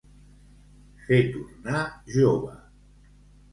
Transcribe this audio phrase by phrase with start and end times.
[1.09, 1.85] Fer tornar
[2.17, 2.57] jove.